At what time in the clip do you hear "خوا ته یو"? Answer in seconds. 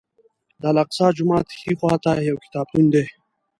1.79-2.37